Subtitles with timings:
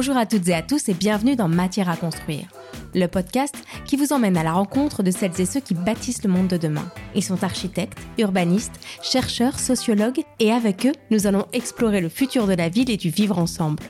[0.00, 2.48] Bonjour à toutes et à tous et bienvenue dans Matière à construire,
[2.94, 6.30] le podcast qui vous emmène à la rencontre de celles et ceux qui bâtissent le
[6.30, 6.90] monde de demain.
[7.14, 12.54] Ils sont architectes, urbanistes, chercheurs, sociologues et avec eux, nous allons explorer le futur de
[12.54, 13.82] la ville et du vivre ensemble.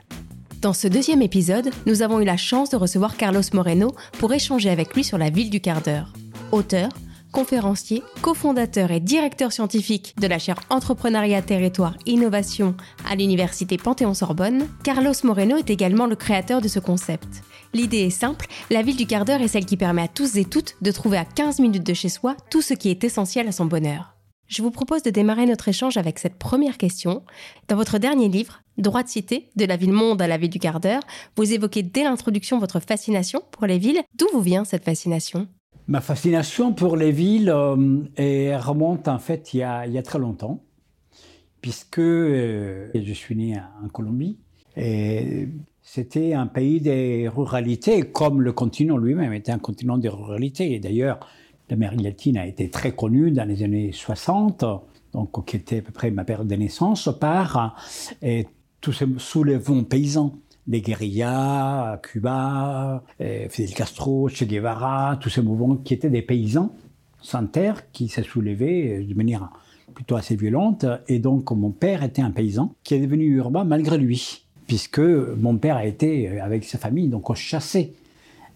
[0.60, 4.68] Dans ce deuxième épisode, nous avons eu la chance de recevoir Carlos Moreno pour échanger
[4.68, 6.12] avec lui sur la ville du quart d'heure.
[6.50, 6.88] Auteur,
[7.32, 12.74] conférencier, cofondateur et directeur scientifique de la chaire Entrepreneuriat Territoire Innovation
[13.08, 17.42] à l'Université Panthéon-Sorbonne, Carlos Moreno est également le créateur de ce concept.
[17.72, 20.44] L'idée est simple, la ville du quart d'heure est celle qui permet à tous et
[20.44, 23.52] toutes de trouver à 15 minutes de chez soi tout ce qui est essentiel à
[23.52, 24.16] son bonheur.
[24.48, 27.22] Je vous propose de démarrer notre échange avec cette première question.
[27.68, 30.58] Dans votre dernier livre, Droit de cité, de la ville monde à la ville du
[30.58, 31.02] quart d'heure,
[31.36, 34.00] vous évoquez dès l'introduction votre fascination pour les villes.
[34.14, 35.48] D'où vous vient cette fascination?
[35.90, 40.62] Ma fascination pour les villes euh, remonte en fait il y, a, très longtemps,
[41.60, 44.38] puisque euh, je suis né en Colombie.
[44.76, 45.48] Et
[45.82, 50.74] c'était un pays des ruralités, comme le continent lui-même était un continent des ruralités.
[50.74, 51.18] Et d'ailleurs,
[51.68, 54.64] l'Amérique latine a été très connue dans les années 60,
[55.12, 57.74] donc qui était à peu près ma période de naissance, par
[58.80, 65.76] tous ces soulèvements paysans les guérillas, Cuba, euh, Fidel Castro, Che Guevara, tous ces mouvements
[65.76, 66.72] qui étaient des paysans
[67.22, 69.50] sans terre qui s'est soulevé de manière
[69.94, 70.86] plutôt assez violente.
[71.08, 75.56] Et donc mon père était un paysan qui est devenu urbain malgré lui, puisque mon
[75.58, 77.94] père a été euh, avec sa famille donc chassé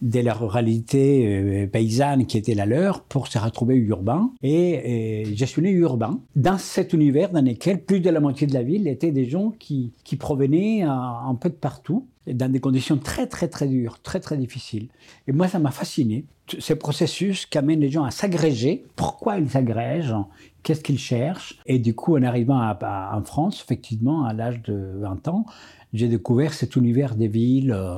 [0.04, 4.30] de la ruralité euh, paysanne qui était la leur pour se retrouver urbain.
[4.42, 8.52] Et, je suis né urbain, dans cet univers dans lequel plus de la moitié de
[8.52, 12.98] la ville était des gens qui, qui provenaient un, peu de partout, dans des conditions
[12.98, 14.88] très très très dures, très très difficiles.
[15.26, 16.26] Et moi, ça m'a fasciné,
[16.58, 18.84] ce processus qui amène les gens à s'agréger.
[18.96, 20.14] Pourquoi ils s'agrègent?
[20.62, 21.58] Qu'est-ce qu'ils cherchent?
[21.64, 25.46] Et du coup, en arrivant en France, effectivement, à l'âge de 20 ans,
[25.94, 27.72] j'ai découvert cet univers des villes.
[27.72, 27.96] Euh,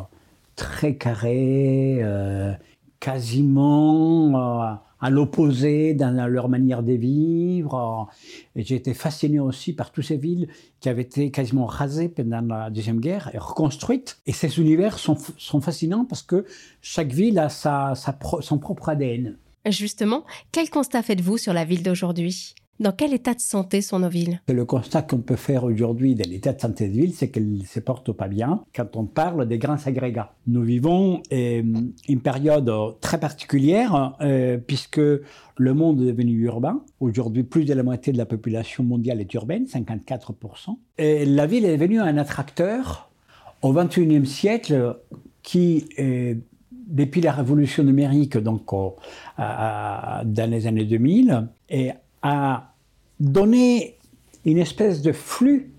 [0.57, 2.53] très carrés, euh,
[2.99, 8.09] quasiment euh, à l'opposé dans leur manière de vivre.
[8.57, 10.49] J'ai été fasciné aussi par toutes ces villes
[10.81, 14.19] qui avaient été quasiment rasées pendant la Deuxième Guerre et reconstruites.
[14.27, 16.47] Et ces univers sont, sont fascinants parce que
[16.81, 19.37] chaque ville a sa son propre ADN.
[19.69, 22.55] Justement, quel constat faites-vous sur la ville d'aujourd'hui?
[22.79, 24.41] Dans quel état de santé sont nos villes?
[24.49, 27.65] Le constat qu'on peut faire aujourd'hui de l'état de santé des villes, c'est qu'elles ne
[27.65, 30.33] se portent pas bien quand on parle des grands agrégats.
[30.47, 31.63] Nous vivons euh,
[32.09, 32.71] une période
[33.01, 36.83] très particulière euh, puisque le monde est devenu urbain.
[37.01, 40.77] Aujourd'hui, plus de la moitié de la population mondiale est urbaine, 54%.
[40.99, 43.11] Et la ville est devenue un attracteur
[43.63, 44.99] au XXIe siècle
[45.43, 45.87] qui...
[45.99, 46.35] Euh,
[46.89, 51.91] depuis la révolution numérique, donc dans les années 2000, et
[52.27, 52.75] a
[53.21, 53.99] donné
[54.45, 55.73] une espèce de flux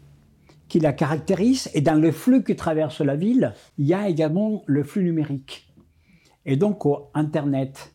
[0.69, 1.69] qui la caractérise.
[1.74, 5.68] Et dans le flux qui traverse la ville, il y a également le flux numérique.
[6.46, 7.94] Et donc Internet.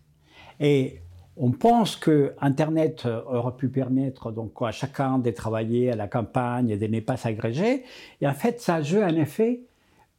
[0.60, 1.00] Et
[1.36, 6.70] on pense que Internet aurait pu permettre donc à chacun de travailler à la campagne
[6.70, 7.84] et de ne pas s'agréger.
[8.20, 9.62] Et en fait, ça joue un effet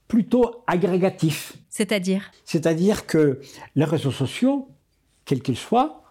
[0.08, 1.56] plutôt agrégatif.
[1.70, 2.32] C'est-à-dire?
[2.46, 3.40] C'est-à-dire que
[3.76, 4.70] les réseaux sociaux,
[5.26, 6.04] quels qu'ils soient,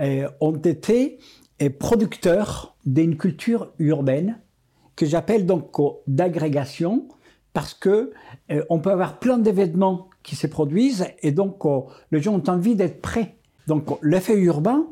[0.00, 1.18] euh, ont été
[1.60, 4.40] est producteur d'une culture urbaine
[4.96, 5.70] que j'appelle donc
[6.06, 7.06] d'agrégation
[7.52, 8.12] parce que
[8.50, 12.48] euh, on peut avoir plein d'événements qui se produisent et donc euh, les gens ont
[12.48, 13.36] envie d'être prêts.
[13.66, 14.86] Donc l'effet urbain,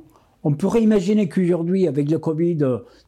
[0.45, 2.59] on pourrait imaginer qu'aujourd'hui, avec le Covid,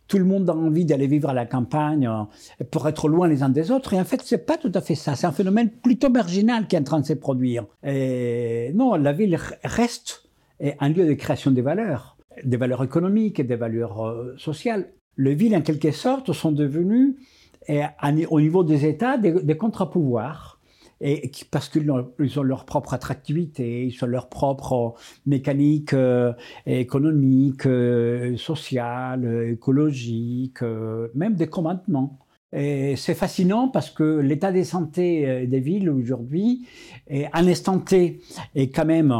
[0.09, 3.43] tout le monde a envie d'aller vivre à la campagne euh, pour être loin les
[3.43, 3.95] uns des autres.
[3.95, 5.15] Et en fait, c'est pas tout à fait ça.
[5.17, 7.67] C'est un phénomène plutôt marginal qui est en train de se produire.
[7.85, 10.29] Et non, la ville reste
[10.79, 14.93] un lieu de création des valeurs des valeurs économiques et des valeurs euh, sociales.
[15.17, 17.17] Les villes, en quelque sorte, sont devenues,
[17.69, 17.83] et,
[18.31, 20.59] au niveau des États, des, contre-pouvoirs.
[21.51, 26.33] Parce qu'ils ont, leur propre attractivité, ils ont leur propre mécanique euh,
[26.67, 30.63] économique, euh, sociale, écologique,
[31.15, 32.19] même des commandements.
[32.53, 36.67] Et c'est fascinant parce que l'état de santé des villes aujourd'hui,
[37.33, 38.21] à l'instant T,
[38.55, 39.15] est quand même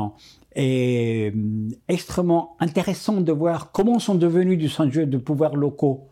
[0.55, 6.09] est euh, extrêmement intéressant de voir comment sont devenus du jeu de pouvoirs locaux,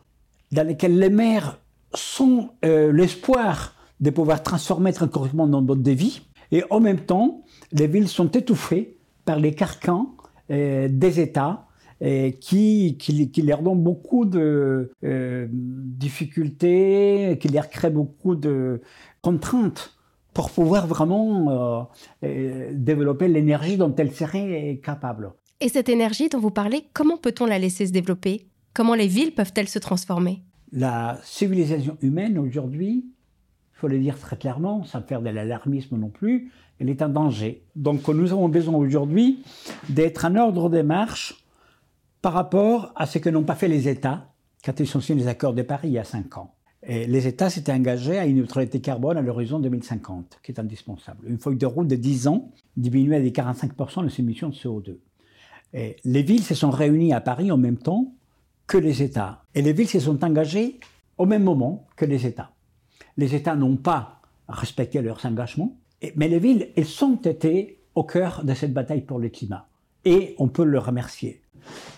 [0.52, 1.60] dans lesquels les maires
[1.94, 7.44] sont euh, l'espoir de pouvoir transformer correctement dans d'autres de vie, et en même temps,
[7.72, 10.14] les villes sont étouffées par les carcans
[10.50, 11.64] euh, des États
[12.40, 18.80] qui, qui, qui, leur donnent beaucoup de difficultés, qui leur créent beaucoup de
[19.20, 19.97] contraintes
[20.38, 21.88] pour pouvoir vraiment
[22.22, 25.32] euh, euh, développer l'énergie dont elle serait capable.
[25.58, 28.46] Et cette énergie dont vous parlez, comment peut-on la laisser se développer?
[28.72, 30.44] Comment les villes peuvent-elles se transformer?
[30.70, 33.04] La civilisation humaine aujourd'hui
[33.72, 37.08] il faut le dire très clairement, sans faire de l'alarmisme non plus, elle est en
[37.08, 37.64] danger.
[37.74, 39.42] Donc nous avons besoin aujourd'hui
[39.88, 41.44] d'être en ordre de marche
[42.22, 44.32] par rapport à ce que n'ont pas fait les États
[44.64, 46.54] quand ils ont signé les accords de Paris il y a cinq ans.
[46.88, 51.26] Les États s'étaient engagés à une neutralité carbone à l'horizon 2050, qui est indispensable.
[51.28, 54.96] Une feuille de route de 10 ans, diminuer de 45% les émissions de CO2.
[55.74, 58.14] Et les villes se sont réunies à Paris en même temps
[58.66, 59.44] que les États.
[59.54, 60.80] Et les villes se sont engagées
[61.18, 62.52] au même moment que les États.
[63.18, 65.76] Les États n'ont pas respecté leurs engagements,
[66.16, 69.68] mais les villes, elles ont été au cœur de cette bataille pour le climat.
[70.06, 71.42] Et on peut le remercier.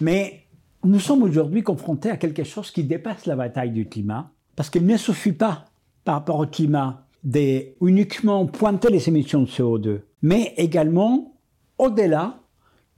[0.01, 0.47] Mais
[0.83, 4.85] nous sommes aujourd'hui confrontés à quelque chose qui dépasse la bataille du climat, parce qu'il
[4.85, 5.65] ne suffit pas,
[6.05, 11.41] par rapport au climat, de uniquement pointer les émissions de CO2, mais également,
[11.79, 12.41] au-delà,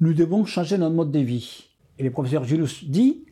[0.00, 1.68] nous devons changer notre mode de vie.
[2.00, 3.26] Et le professeur Julius dit,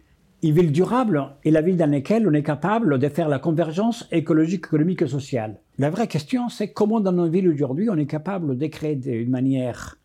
[0.44, 4.06] une ville durable est la ville dans laquelle on est capable de faire la convergence
[4.12, 5.58] écologique, économique et sociale.
[5.78, 9.28] La vraie question, c'est comment dans nos villes aujourd'hui on est capable de créer d'une
[9.28, 9.96] manière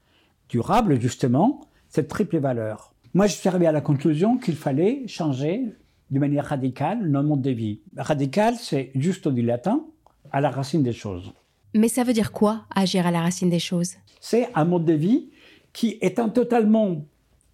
[0.49, 2.91] durable, justement, cette triple valeur.
[3.13, 5.75] Moi, je suis arrivé à la conclusion qu'il fallait changer
[6.11, 7.79] de manière radicale notre mode de vie.
[7.97, 9.85] Radical, c'est juste du latin,
[10.31, 11.31] à la racine des choses.
[11.73, 13.95] Mais ça veut dire quoi, agir à la racine des choses?
[14.19, 15.29] C'est un mode de vie
[15.73, 17.05] qui, étant totalement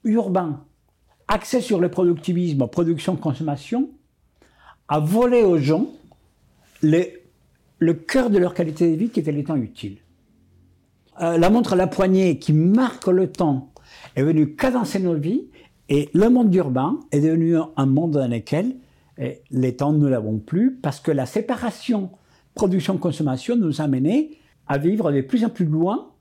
[0.03, 0.63] urbain,
[1.27, 3.89] axé sur le productivisme, production, consommation,
[4.87, 5.87] a volé aux gens
[6.81, 9.97] le cœur de leur qualité de vie qui était le temps utile.
[11.21, 13.71] Euh, la montre à la poignée qui marque le temps
[14.15, 15.49] est venue cadencer nos vies
[15.91, 18.77] et le monde urbain est devenu un monde dans lequel
[19.17, 22.11] eh, les temps ne l'avons plus parce que la séparation
[22.55, 26.11] production-consommation nous a mené à vivre de plus en plus loin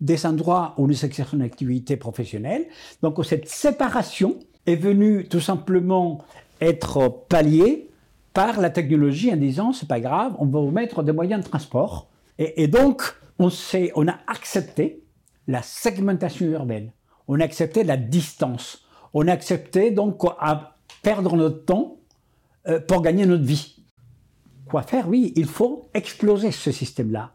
[0.00, 2.66] des endroits où nous exerçons une activité professionnelle.
[3.02, 4.36] Donc cette séparation
[4.66, 6.24] est venue tout simplement
[6.60, 7.88] être palliée
[8.34, 11.48] par la technologie en disant c'est pas grave, on va vous mettre des moyens de
[11.48, 12.08] transport.
[12.36, 13.48] Et, donc on,
[14.08, 15.04] a accepté
[15.46, 16.90] la segmentation urbaine
[17.28, 18.82] on acceptait la distance.
[19.14, 21.98] On acceptait donc à perdre notre temps
[22.68, 23.82] euh, pour gagner notre vie.
[24.66, 25.08] Quoi faire?
[25.08, 27.34] Oui, il faut exploser ce système-là.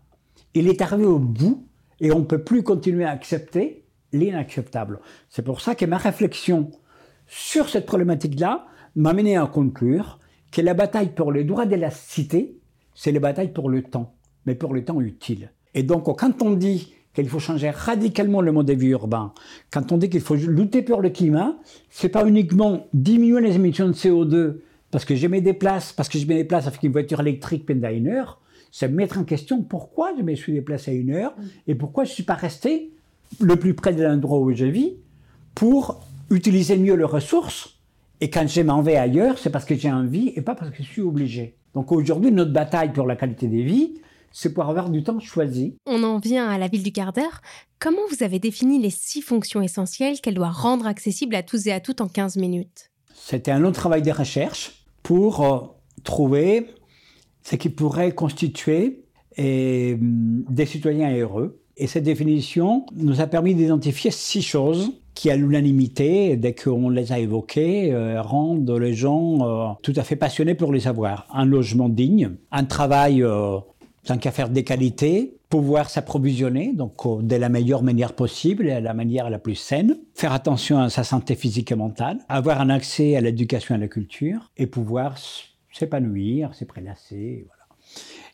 [0.53, 1.67] Il est arrivé au bout
[1.99, 4.99] et on ne peut plus continuer à accepter l'inacceptable.
[5.29, 6.71] C'est pour ça que ma réflexion
[7.27, 10.19] sur cette problématique-là m'a mené à conclure
[10.51, 12.61] que la bataille pour les droits de la cité,
[12.93, 15.51] c'est la bataille pour le temps, mais pour le temps utile.
[15.73, 19.33] Et donc, quand on dit qu'il faut changer radicalement le mode de vie urbain,
[19.71, 21.57] quand on dit qu'il faut lutter pour le climat,
[21.89, 24.57] c'est pas uniquement diminuer les émissions de CO2
[24.91, 27.89] parce que je me déplace, parce que je me déplace avec une voiture électrique pendant
[27.89, 28.39] une heure,
[28.71, 31.33] c'est mettre en question pourquoi je me suis déplacé à une heure
[31.67, 32.91] et pourquoi je ne suis pas resté
[33.39, 34.97] le plus près de l'endroit où je vis
[35.55, 37.79] pour utiliser mieux les ressources.
[38.21, 40.83] Et quand je m'en vais ailleurs, c'est parce que j'ai envie et pas parce que
[40.83, 41.55] je suis obligé.
[41.73, 43.95] Donc aujourd'hui, notre bataille pour la qualité des vies,
[44.35, 45.77] c'est pour avoir du temps choisi.
[45.85, 47.41] On en vient à la ville du quart d'heure.
[47.79, 51.71] Comment vous avez défini les six fonctions essentielles qu'elle doit rendre accessibles à tous et
[51.71, 52.91] à toutes en 15 minutes?
[53.13, 55.59] C'était un long travail de recherche pour euh,
[56.03, 56.67] trouver
[57.43, 59.05] ce qui pourrait constituer
[59.39, 61.61] euh, des citoyens heureux.
[61.77, 67.13] Et cette définition nous a permis d'identifier six choses qui, à l'unanimité, dès qu'on les
[67.13, 71.25] a évoquées, euh, rendent les gens tout à fait passionnés pour les avoir.
[71.33, 73.23] Un logement digne, un travail
[74.05, 76.93] tant qu'à faire des qualités, pouvoir s'approvisionner donc
[77.25, 80.89] de la meilleure manière possible et à la manière la plus saine, faire attention à
[80.89, 84.67] sa santé physique et mentale, avoir un accès à l'éducation et à la culture et
[84.67, 85.17] pouvoir
[85.71, 86.65] s'épanouir, se.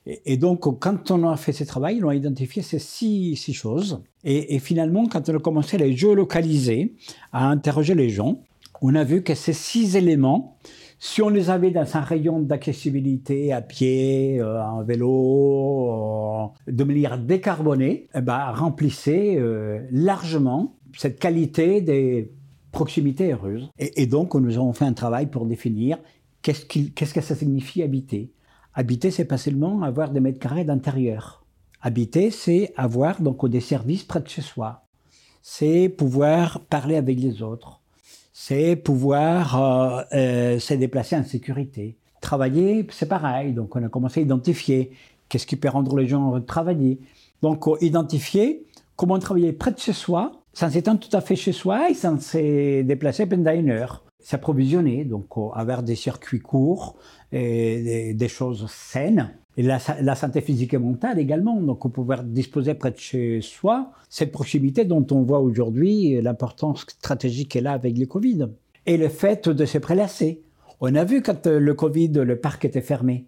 [0.05, 4.01] Et, donc, quand on a fait ce travail, on a identifié ces six, six choses.
[4.23, 6.95] Et, et, finalement, quand on a commencé à les géolocaliser,
[7.31, 8.41] à interroger les gens,
[8.81, 10.57] on a vu que ces six éléments
[11.03, 16.83] si on les avait dans un rayon d'accessibilité à pied, euh, en vélo, euh, de
[16.83, 22.31] manière décarbonée, eh ben, remplissait euh, largement cette qualité des
[22.71, 23.71] proximités heureuses.
[23.79, 25.97] Et, donc, nous avons fait un travail pour définir
[26.43, 28.31] qu'est-ce, qu'est-ce que ça signifie habiter.
[28.75, 31.43] Habiter, c'est pas seulement avoir des mètres carrés d'intérieur.
[31.81, 34.85] Habiter, c'est avoir donc des services près de chez soi.
[35.41, 37.80] C'est pouvoir parler avec les autres
[38.43, 41.95] c'est pouvoir euh, euh, se déplacer en sécurité.
[42.21, 43.53] Travailler, c'est pareil.
[43.53, 44.93] Donc, on a commencé à identifier
[45.29, 46.99] qu'est-ce qui peut rendre les gens travailler.
[47.43, 51.91] Donc, identifier comment travailler près de chez soi, sans être tout à fait chez soi
[51.91, 54.03] et sans se déplacer pendant une heure.
[54.19, 56.95] S'approvisionner, donc avoir des circuits courts
[57.31, 59.79] et des choses saines et la,
[60.15, 65.05] santé physique et mentale également, donc pouvoir disposer près de chez soi, cette proximité dont
[65.11, 68.47] on voit aujourd'hui l'importance stratégique est là avec le Covid.
[68.85, 70.41] Et le fait de se prélasser.
[70.79, 73.27] On a vu quand euh, le Covid, le parc était fermé.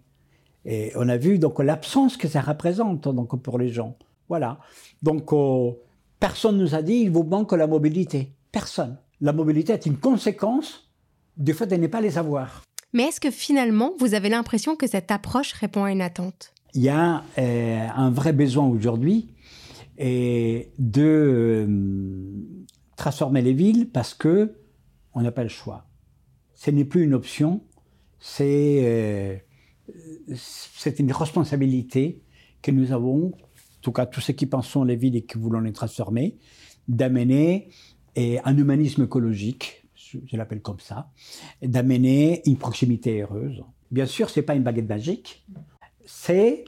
[0.64, 3.96] Et on a vu donc l'absence que ça représente donc pour les gens.
[4.28, 4.58] Voilà.
[5.02, 5.78] Donc oh,
[6.18, 8.32] personne nous a dit il vous manque la mobilité.
[8.50, 8.96] Personne.
[9.20, 10.90] La mobilité est une conséquence
[11.36, 12.62] du fait de ne pas les avoir.
[12.94, 16.54] Mais est-ce que finalement vous avez l'impression que cette approche répond à une attente?
[16.74, 19.28] Il y a euh, un vrai besoin aujourd'hui
[19.98, 21.66] de euh,
[22.96, 24.54] transformer les villes parce que
[25.12, 25.86] on n'a pas le choix.
[26.54, 27.62] Ce n'est plus une option,
[28.40, 29.36] euh,
[30.34, 32.22] c'est une responsabilité
[32.62, 35.60] que nous avons, en tout cas tous ceux qui pensons les villes et qui voulons
[35.60, 36.38] les transformer,
[36.88, 37.68] d'amener
[38.16, 39.83] un humanisme écologique,
[40.26, 41.10] je, l'appelle comme ça,
[41.62, 43.62] d'amener une proximité heureuse.
[43.90, 45.46] Bien sûr, ce n'est pas une baguette magique,
[46.04, 46.64] c'est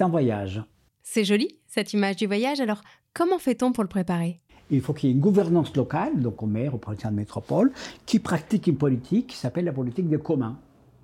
[0.00, 0.62] un voyage.
[1.02, 2.60] C'est joli, cette image du voyage.
[2.60, 4.40] Alors, comment fait-on pour le préparer?
[4.70, 7.72] Il faut qu'il y ait une gouvernance locale, donc au maire, au président de métropole,
[8.06, 10.58] qui pratique une politique qui s'appelle la politique des communs.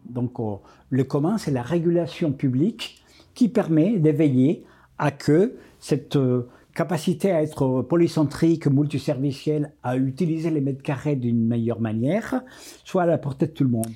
[0.08, 0.56] Donc euh,
[0.90, 3.02] le commun, c'est la régulation publique
[3.34, 4.64] qui permet d'éveiller
[4.96, 6.48] à que cette euh,
[6.78, 12.40] capacité à être polycentrique, multiservicielle, à utiliser les mètres carrés d'une meilleure manière,
[12.84, 13.92] soit à la portée de tout le monde.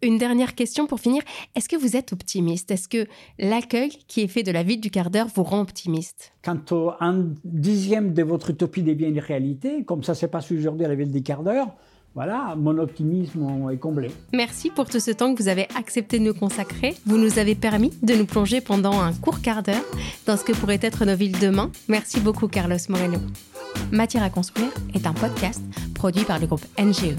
[0.00, 1.22] Une dernière question pour finir.
[1.56, 2.70] Est-ce que vous êtes optimiste?
[2.70, 3.08] Est-ce que
[3.40, 6.32] l'accueil qui est fait de la ville du quart d'heure vous rend optimiste?
[6.44, 10.88] Quand un dixième de votre utopie devient une réalité, comme ça se passe aujourd'hui à
[10.88, 11.74] la ville du quart d'heure,
[12.14, 14.10] voilà, mon optimisme est comblé.
[14.32, 16.96] Merci pour tout ce temps que vous avez accepté de nous consacrer.
[17.06, 19.84] Vous nous avez permis de nous plonger pendant un court quart d'heure
[20.26, 21.70] dans ce que pourraient être nos villes demain.
[21.88, 23.18] Merci beaucoup, Carlos Moreno.
[23.92, 25.62] Matière à construire est un podcast
[25.94, 27.14] produit par le groupe NGE.